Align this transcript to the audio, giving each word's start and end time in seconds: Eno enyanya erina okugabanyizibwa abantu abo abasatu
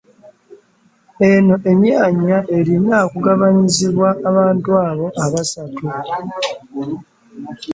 Eno 1.29 1.55
enyanya 1.71 2.37
erina 2.57 2.95
okugabanyizibwa 3.05 4.09
abantu 4.29 4.69
abo 4.89 5.07
abasatu 5.25 5.85